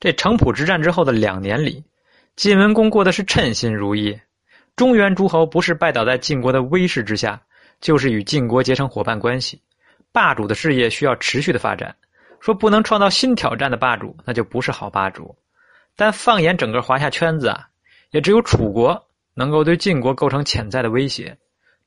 [0.00, 1.84] 这城濮之战之后的两年里，
[2.34, 4.18] 晋文公过的是称心如意。
[4.74, 7.38] 中原诸侯不是拜倒在晋国的威势之下，
[7.82, 9.60] 就是与晋国结成伙伴关系。
[10.10, 11.94] 霸主的事业需要持续的发展，
[12.40, 15.36] 说不能创造新挑战的霸主，那就不是好霸主。
[15.96, 17.68] 但放眼整个华夏圈子啊，
[18.10, 21.36] 也只有楚国能够对晋国构成潜在的威胁。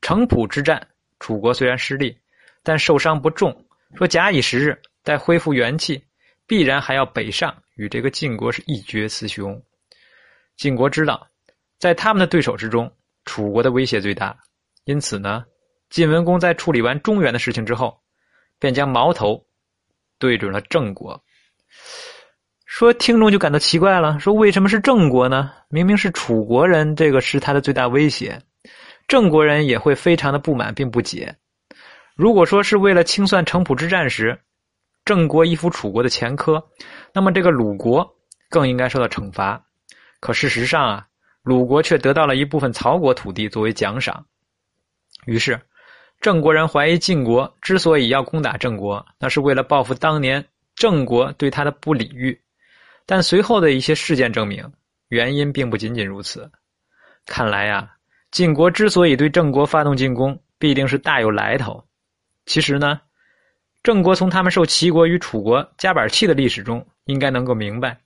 [0.02, 0.86] 城濮之战，
[1.18, 2.16] 楚国虽然失利，
[2.62, 3.66] 但受伤不重。
[3.96, 6.00] 说假以时日，待恢复元气，
[6.46, 9.60] 必然还要北上与这个晋国是一决雌雄。
[10.56, 11.26] 晋国知道，
[11.78, 12.90] 在他们的对手之中，
[13.24, 14.36] 楚国的威胁最大，
[14.84, 15.44] 因此呢，
[15.90, 18.00] 晋文公在处理完中原的事情之后。
[18.60, 19.44] 便将矛头
[20.18, 21.22] 对准了郑国，
[22.64, 25.50] 说听众就感到奇怪了，说为什么是郑国呢？
[25.68, 28.40] 明明是楚国人，这个是他的最大威胁，
[29.06, 31.34] 郑国人也会非常的不满并不解。
[32.14, 34.40] 如果说是为了清算城濮之战时，
[35.04, 36.64] 郑国依附楚国的前科，
[37.12, 38.16] 那么这个鲁国
[38.48, 39.62] 更应该受到惩罚。
[40.20, 41.06] 可事实上啊，
[41.42, 44.26] 鲁国却得到了一部分曹国土地作为奖赏，
[45.26, 45.60] 于是。
[46.20, 50.42] 郑国人怀疑晋国之所以要攻打郑国，那是为了报复当年
[50.74, 52.40] 郑国对他的不礼遇。
[53.04, 54.72] 但随后的一些事件证明，
[55.08, 56.50] 原因并不仅仅如此。
[57.26, 57.92] 看来呀，
[58.30, 61.84] 晋国之所以对郑国发动进攻，必定是大有来头。
[62.46, 62.98] 其实呢，
[63.84, 67.96] 郑国从他们受齐国与楚国夹板气的历史中，应该能够明白，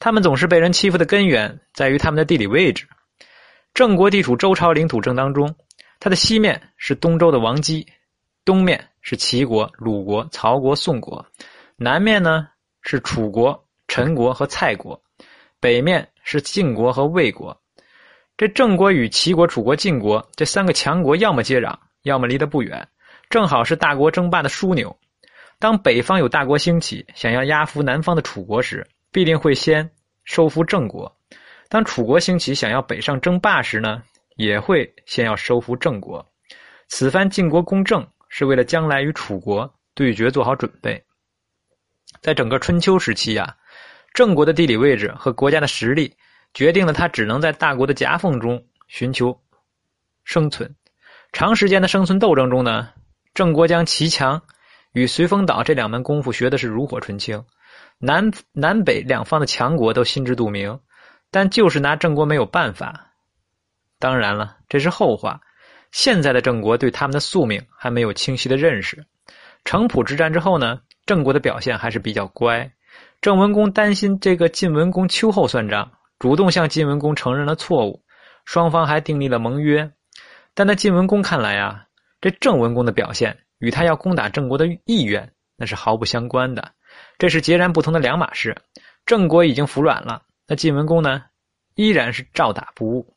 [0.00, 2.88] 他们总是被人欺负的根源在于他们的地理位置。
[3.74, 5.54] 郑国地处周朝领土正当中。
[6.00, 7.84] 它的西面是东周的王姬，
[8.44, 11.26] 东面是齐国、鲁国、曹国、宋国，
[11.76, 12.46] 南面呢
[12.82, 15.02] 是楚国、陈国和蔡国，
[15.58, 17.60] 北面是晋国和魏国。
[18.36, 22.88] 这郑国与齐国、楚国、晋国这三个强国，要么接壤，要么离得不远，
[23.28, 24.96] 正好是大国争霸的枢纽。
[25.58, 29.90] 当北方有大国兴起，想要压服南方的楚国时，必定会先
[30.24, 31.10] 收服郑国；
[31.68, 34.02] 当楚国兴起，想要北上争霸时呢？
[34.36, 36.24] 也会先要收服郑国，
[36.86, 41.04] 此番晋国攻郑是为了将来与楚国对决做好准备。
[42.20, 43.56] 在整个春秋时期呀，
[44.14, 46.14] 郑国的地理位置和国家的实力
[46.54, 49.36] 决定了他只能在大国的夹缝中寻求
[50.22, 50.72] 生存。
[51.32, 52.90] 长时间的生存斗争中呢，
[53.34, 54.40] 郑国将齐强
[54.92, 57.44] 与随风岛这两门功夫学的是炉火纯青，
[57.98, 60.80] 南南北两方的强国都心知肚明，
[61.30, 63.12] 但就是拿郑国没有办法。
[63.98, 65.40] 当然了，这是后话。
[65.90, 69.06] 现在的郑国对他们的宿命还没有清晰的认识。
[69.64, 72.70] 城濮之战之后呢，郑国的表现还是比较乖。
[73.20, 78.02] 郑文公担心这个晋文公秋后算账，主动向晋文公承认了错误，
[78.44, 79.90] 双方还订立了盟约。
[80.54, 81.86] 但在晋文公看来啊，
[82.20, 86.72] 这郑文公的表现与他要攻打郑国的意愿那是毫不相关的，
[87.18, 88.56] 这是截然不同的两码事。
[89.04, 91.24] 郑国已经服软了，那晋文公呢，
[91.74, 93.16] 依然是照打不误。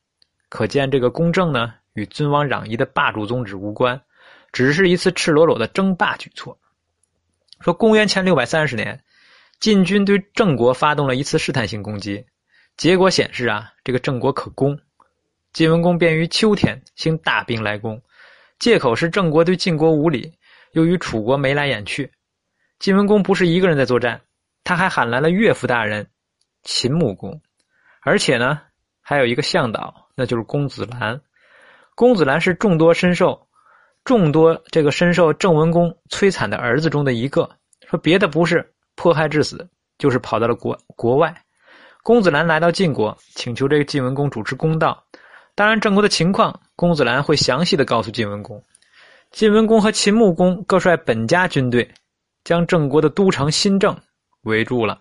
[0.49, 4.01] 可见，这个公正呢，与尊王攘夷的霸主宗旨无关，
[4.51, 6.57] 只是一次赤裸裸的争霸举措。
[7.59, 9.03] 说公元前六百三十年，
[9.59, 12.25] 晋军对郑国发动了一次试探性攻击，
[12.75, 14.79] 结果显示啊，这个郑国可攻。
[15.53, 18.01] 晋文公便于秋天兴大兵来攻，
[18.61, 20.31] 借口是郑国对晋国无礼，
[20.73, 22.09] 又与楚国眉来眼去。
[22.77, 24.21] 晋文公不是一个人在作战，
[24.63, 26.07] 他还喊来了岳父大人
[26.61, 27.41] 秦穆公，
[28.03, 28.61] 而且呢，
[29.01, 29.91] 还有一个向导。
[30.15, 31.19] 那就是公子兰，
[31.95, 33.47] 公子兰是众多深受
[34.03, 37.49] 众多这个深受郑文公摧残的儿子中的一个。
[37.89, 39.67] 说别的不是迫害致死，
[39.97, 41.35] 就是跑到了国国外。
[42.03, 45.03] 公子兰来到晋国，请求这个晋文公主持公道。
[45.61, 48.59] 当然，郑国的情况，公子兰会详细的告诉晋文公。
[49.29, 51.87] 晋文公和秦穆公各率本家军队，
[52.43, 53.95] 将郑国的都城新郑
[54.41, 54.99] 围住了。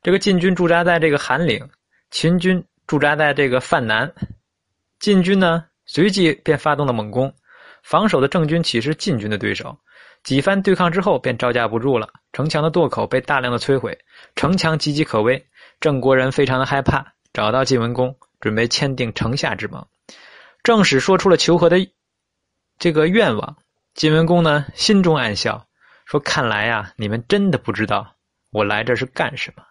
[0.00, 1.68] 这个晋军驻扎在这个韩岭，
[2.12, 2.64] 秦军。
[2.86, 4.08] 驻扎在这个范南，
[5.00, 7.34] 晋军呢随即便发动了猛攻，
[7.82, 9.76] 防守的郑军岂是晋军的对手？
[10.22, 13.98] 几番对抗之后，便招架不住了，城墙的垛口被大量的摧毁，
[14.36, 15.44] 城墙岌岌可危。
[15.80, 19.86] 郑国人非常的害怕，找到晋文公，准备签订城下之盟。
[20.62, 21.78] 郑使说出了求和的
[22.78, 23.56] 这个愿望，
[23.94, 25.66] 晋文公呢心中暗笑，
[26.06, 28.14] 说：“看来呀，你们真的不知道
[28.50, 29.62] 我来这是干什么。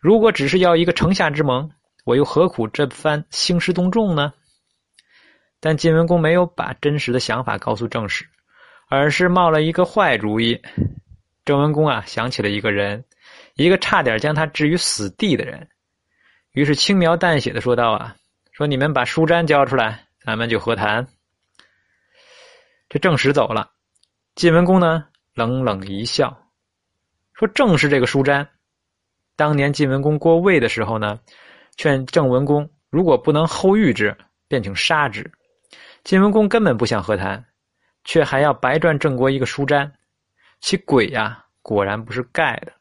[0.00, 1.70] 如果只是要一个城下之盟。”
[2.06, 4.32] 我又何苦这番兴师动众呢？
[5.60, 8.26] 但晋文公没有把真实的想法告诉郑使，
[8.88, 10.58] 而是冒了一个坏主意。
[11.44, 13.04] 郑文公啊，想起了一个人，
[13.54, 15.68] 一个差点将他置于死地的人，
[16.52, 18.16] 于是轻描淡写的说道：“啊，
[18.52, 21.06] 说你们把书瞻交出来，咱们就和谈。”
[22.88, 23.70] 这郑使走了，
[24.34, 26.50] 晋文公呢，冷冷一笑，
[27.34, 28.48] 说：“正是这个书瞻。”
[29.36, 31.20] 当年晋文公过魏的时候呢，
[31.76, 34.16] 劝郑文公如果不能后遇之，
[34.48, 35.30] 便请杀之。
[36.02, 37.46] 晋文公根本不想和谈，
[38.04, 39.92] 却还要白赚郑国一个书瞻，
[40.60, 42.72] 其鬼呀，果然不是盖的。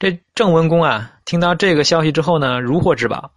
[0.00, 3.34] 这郑文公啊，听到这个消息之后呢，如获至宝，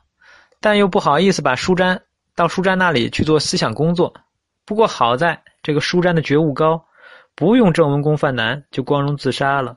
[0.61, 1.99] 但又不好意思把书瞻
[2.35, 4.13] 到书瞻那里去做思想工作。
[4.63, 6.81] 不过好在这个书瞻的觉悟高，
[7.35, 9.75] 不用郑文公犯难，就光荣自杀了。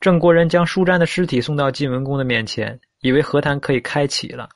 [0.00, 4.48] 郑国人将书瞻的尸体送到晋文公的面前，以为和谈可以开启了。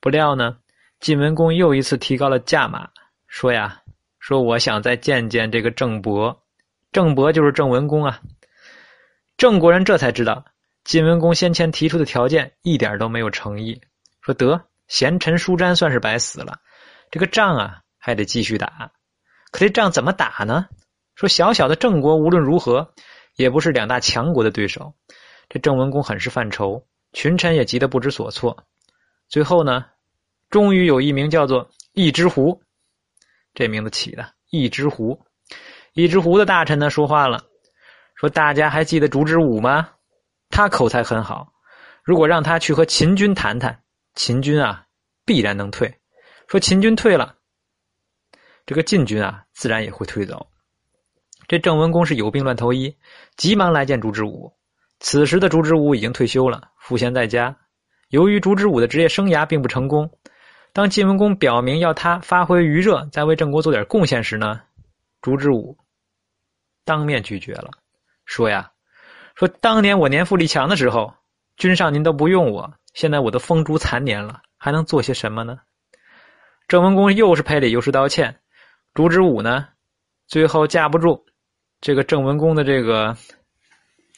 [0.00, 0.56] 不料呢，
[0.98, 2.88] 晋文公又一次提高了价码，
[3.28, 3.80] 说呀
[4.18, 6.36] ：“说我想再见见这个郑伯，
[6.90, 8.20] 郑伯就是郑文公啊。”
[9.38, 10.44] 郑国人这才知道，
[10.86, 13.80] 晋文公先前提出的条件一点都没有诚意。
[14.20, 16.60] 说得贤臣舒瞻算是白死了，
[17.10, 18.92] 这个仗啊还得继续打。
[19.50, 20.68] 可这仗怎么打呢？
[21.16, 22.94] 说小小的郑国无论如何
[23.34, 24.94] 也不是两大强国的对手，
[25.48, 28.64] 这郑文公很是犯愁，群臣也急得不知所措。
[29.28, 29.86] 最后呢，
[30.50, 32.62] 终于有一名叫做一只狐，
[33.54, 35.20] 这名字起的一只狐，
[35.94, 37.42] 一只狐的大臣呢说话了，
[38.14, 39.88] 说大家还记得烛之武吗？
[40.48, 41.52] 他口才很好，
[42.02, 43.82] 如果让他去和秦军谈谈，
[44.14, 44.86] 秦军啊
[45.24, 45.92] 必然能退。
[46.48, 47.36] 说秦军退了。
[48.64, 50.46] 这个晋军啊，自然也会退走。
[51.46, 52.96] 这郑文公是有病乱投医，
[53.36, 54.52] 急忙来见烛之武。
[54.98, 57.56] 此时的烛之武已经退休了，赋闲在家。
[58.08, 60.10] 由于烛之武的职业生涯并不成功，
[60.72, 64.60] 当晋文公表明要他发挥余热，再为郑国做点贡献时呢，
[65.20, 65.76] 烛之武
[66.84, 67.70] 当面拒绝了，
[68.24, 68.70] 说呀
[69.36, 71.12] ：“说当年我年富力强的时候，
[71.56, 75.58] 君上您都不用我，现在我都风烛残年了，还能做些什么呢？”
[76.66, 78.40] 郑文公又是赔礼又是道歉。
[78.94, 79.68] 烛之武呢，
[80.26, 81.22] 最后架不住
[81.82, 83.14] 这个郑文公的这个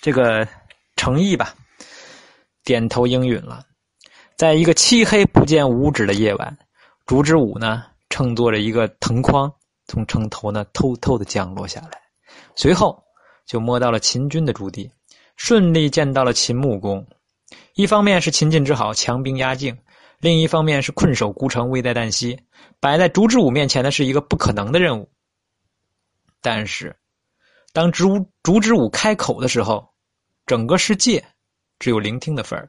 [0.00, 0.46] 这个
[0.94, 1.52] 诚意吧，
[2.62, 3.64] 点头应允了。
[4.36, 6.56] 在一个漆黑不见五指的夜晚，
[7.06, 9.52] 烛之武呢乘坐着一个藤筐
[9.86, 12.00] 从城头呢偷偷的降落下来，
[12.54, 13.02] 随后
[13.46, 14.88] 就摸到了秦军的驻地，
[15.38, 17.06] 顺利见到了秦穆公。
[17.74, 19.78] 一方面是秦晋之好，强兵压境。
[20.18, 22.36] 另一方面是困守孤城，危在旦夕，
[22.80, 25.08] 摆在烛之武面前的是一个不可能的任务。
[26.42, 26.94] 但是，
[27.72, 29.88] 当烛烛之武开口的时候，
[30.44, 31.24] 整个世界
[31.78, 32.68] 只有聆听的份儿，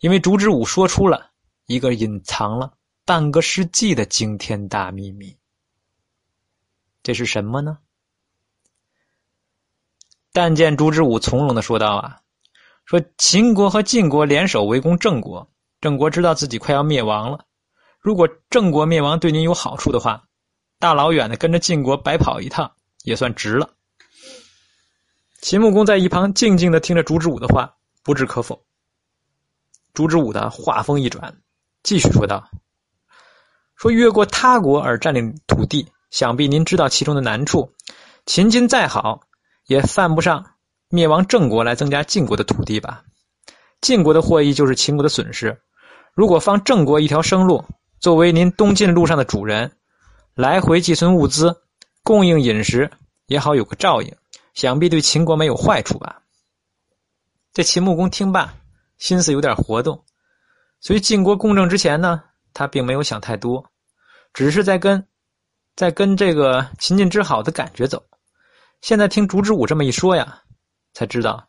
[0.00, 1.30] 因为烛之武说出了
[1.66, 2.72] 一个隐藏了
[3.04, 5.36] 半个世纪的惊天大秘密。
[7.02, 7.76] 这是什么呢？
[10.32, 12.18] 但见朱之武从容的说道：“啊，
[12.84, 15.50] 说秦国和晋国联手围攻郑国。”
[15.80, 17.46] 郑国知道自己快要灭亡了，
[18.00, 20.22] 如果郑国灭亡对您有好处的话，
[20.78, 22.70] 大老远的跟着晋国白跑一趟
[23.02, 23.70] 也算值了。
[25.40, 28.62] 秦穆公在一旁静静的听着朱之武的话，不置可否。
[29.94, 31.34] 朱之武的话锋一转，
[31.82, 32.46] 继续说道
[33.74, 37.72] ：“说越过他国而占领土地，想必您知道其中的难处。
[38.26, 39.22] 秦军再好，
[39.66, 40.44] 也犯不上
[40.88, 43.02] 灭亡郑国来增加晋国的土地吧？
[43.80, 45.56] 晋国的获益就是秦国的损失。”
[46.12, 47.64] 如果放郑国一条生路，
[48.00, 49.70] 作为您东进路上的主人，
[50.34, 51.56] 来回寄存物资，
[52.02, 52.90] 供应饮食
[53.26, 54.12] 也好有个照应，
[54.52, 56.20] 想必对秦国没有坏处吧？
[57.54, 58.52] 这秦穆公听罢，
[58.98, 60.04] 心思有点活动。
[60.80, 63.64] 所以晋国公正之前呢，他并没有想太多，
[64.34, 65.06] 只是在跟，
[65.76, 68.02] 在跟这个秦晋之好的感觉走。
[68.80, 70.42] 现在听烛之武这么一说呀，
[70.94, 71.48] 才知道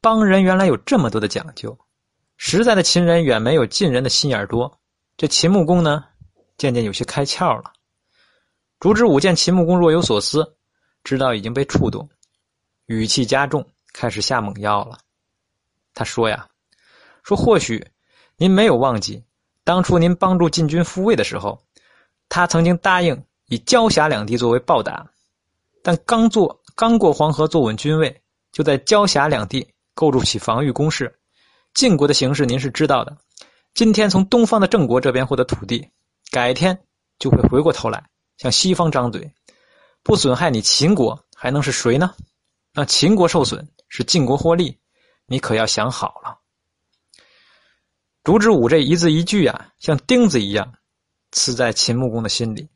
[0.00, 1.76] 帮人原来有这么多的讲究。
[2.36, 4.80] 实在的秦人远没有晋人的心眼多，
[5.16, 6.04] 这秦穆公呢，
[6.56, 7.72] 渐渐有些开窍了。
[8.80, 10.56] 烛之武见秦穆公若有所思，
[11.04, 12.08] 知道已经被触动，
[12.86, 14.98] 语气加重，开始下猛药了。
[15.94, 16.48] 他说呀
[17.22, 17.86] ：“说或许
[18.36, 19.22] 您没有忘记，
[19.62, 21.62] 当初您帮助晋军复位的时候，
[22.28, 25.06] 他曾经答应以交辖两地作为报答，
[25.80, 31.16] 但刚做刚过黄河，坐稳军位，就在交峡两地构筑起防御工事。”
[31.74, 33.16] 晋国的形势您是知道的，
[33.72, 35.88] 今天从东方的郑国这边获得土地，
[36.32, 36.76] 改天
[37.20, 38.04] 就会回过头来
[38.36, 39.32] 向西方张嘴，
[40.02, 42.12] 不损害你秦国，还能是谁呢？
[42.72, 44.76] 让秦国受损，使晋国获利，
[45.26, 46.36] 你可要想好了。
[48.24, 50.74] 烛之武这一字一句啊，像钉子一样
[51.30, 52.68] 刺在秦穆公的心里，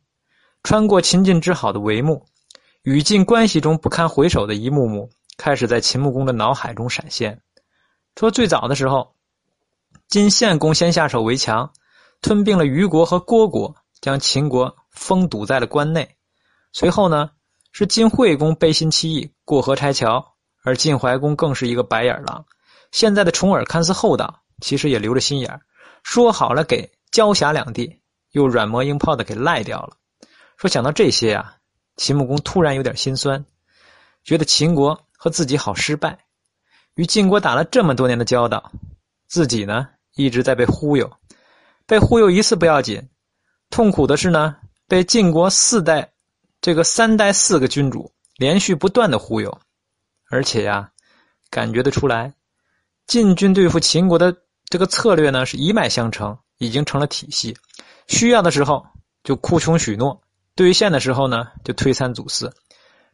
[0.62, 2.25] 穿过秦晋之好的帷幕，
[2.86, 7.42] 与晋关系中不堪回首的一幕幕，开始在秦穆公的脑海中闪现。
[8.14, 9.16] 说最早的时候，
[10.06, 11.68] 晋献公先下手为强，
[12.22, 16.08] 吞并了虞国和虢国，将秦国封堵在了关内。
[16.72, 17.28] 随后呢，
[17.72, 20.24] 是晋惠公背信弃义，过河拆桥，
[20.62, 22.46] 而晋怀公更是一个白眼狼，
[22.92, 25.60] 现在的重耳看似厚道，其实也留着心眼
[26.04, 28.00] 说好了给交辖两地，
[28.30, 29.96] 又软磨硬泡的给赖掉了。
[30.56, 31.55] 说想到这些啊，
[31.96, 33.44] 秦穆公突然有点心酸，
[34.24, 36.18] 觉得秦国和自己好失败，
[36.94, 38.72] 与晋国打了这么多年的交道，
[39.28, 41.10] 自己呢一直在被忽悠，
[41.86, 43.08] 被忽悠一次不要紧，
[43.70, 46.12] 痛苦的是呢被晋国四代
[46.60, 49.60] 这个三代四个君主连续不断的忽悠，
[50.30, 50.90] 而且呀。
[51.48, 52.34] 感觉得出来，
[53.06, 54.36] 晋军对付秦国的
[54.68, 57.56] 这个策略呢是一脉相承，已经成了体系。
[58.08, 58.84] 需要的时候
[59.22, 60.20] 就哭穷许诺，
[60.56, 62.52] 对于现的时候呢就推三阻四。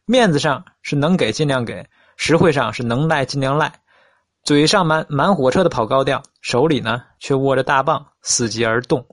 [0.05, 3.81] 面子上是能给尽量给，实惠上是能赖尽量赖。
[4.43, 9.05] 嘴上满满火车的跑高调，手里呢却握着大棒，伺机而动。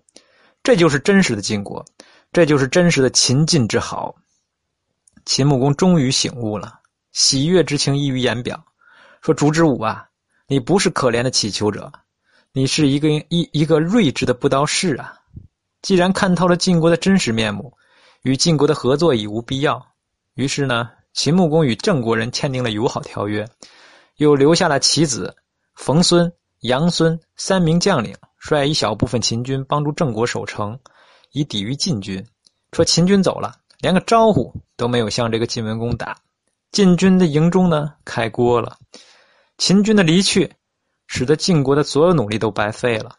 [0.62, 1.84] 这就是真实的晋国，
[2.32, 4.14] 这就是真实的秦晋之好。
[5.24, 6.80] 秦穆公终于醒悟了，
[7.12, 8.64] 喜悦之情溢于言表。
[9.22, 10.06] 说：“烛之武啊，
[10.48, 11.92] 你不是可怜的乞求者，
[12.52, 15.14] 你是一个一一个睿智的布道士啊！
[15.82, 17.72] 既然看透了晋国的真实面目，
[18.22, 19.84] 与晋国的合作已无必要。
[20.34, 23.46] 于是呢，秦穆公与郑国人签订了友好条约，
[24.16, 25.34] 又留下了其子
[25.74, 30.78] 冯孙、杨孙三名将领，率一小部分秦军帮助郑国守城，
[31.32, 32.24] 以抵御晋军。
[32.72, 36.16] 说秦军走了，连个招呼都没有向这个晋文公打，
[36.70, 38.76] 晋军的营中呢开锅了。”
[39.58, 40.50] 秦军的离去，
[41.06, 43.16] 使得晋国的所有努力都白费了，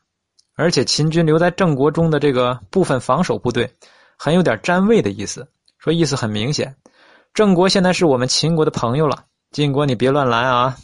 [0.56, 3.72] 而且秦军留在郑国中的这个部分防守部队，
[4.24, 5.52] 很有点占位的意思。
[5.80, 6.76] 说意思很明显，
[7.34, 10.78] 郑国现在是我们秦国的朋友了，晋国你别乱来啊！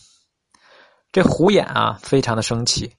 [1.12, 2.92] 这胡眼啊，非常的生气，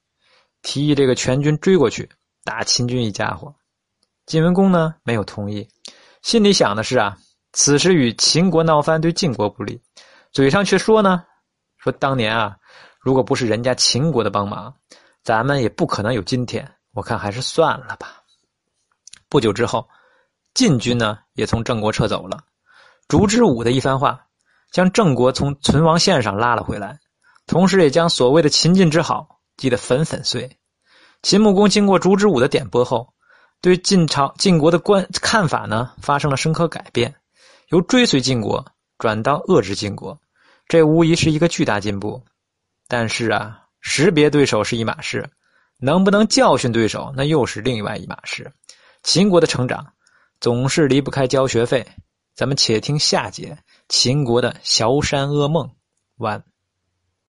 [0.61, 2.09] 提议这个全军追过去
[2.45, 3.53] 打秦军一家伙。
[4.27, 5.67] 晋文公呢没有同意，
[6.21, 7.17] 心里想的是啊，
[7.51, 9.81] 此时与秦国闹翻对晋国不利，
[10.31, 11.21] 嘴上却说呢。
[11.79, 12.55] 说当年啊，
[13.01, 14.73] 如果不是人家秦国的帮忙，
[15.21, 16.65] 咱们也不可能有今天。
[16.93, 18.23] 我看还是算了吧。
[19.27, 19.85] 不久之后，
[20.59, 22.37] 晋军呢也从郑国撤走了。
[23.07, 24.25] 烛之武的一番话，
[24.73, 26.99] 将郑国从存亡线上拉了回来，
[27.47, 30.59] 同时也将所谓的秦晋之好击得粉粉碎。
[31.21, 33.13] 秦穆公经过烛之武的点拨后，
[33.61, 37.15] 对晋朝晋国的观看法呢发生了深刻改变，
[37.69, 38.65] 由追随晋国
[38.97, 40.19] 转到遏制晋国。
[40.67, 42.21] 这无疑是一个巨大进步，
[42.89, 45.29] 但是啊，识别对手是一码事，
[45.79, 48.51] 能不能教训对手，那又是另外一码事。
[49.03, 49.93] 秦国的成长
[50.39, 51.85] 总是离不开交学费，
[52.35, 55.75] 咱们且听下节秦国的萧山噩梦
[56.17, 56.43] 完。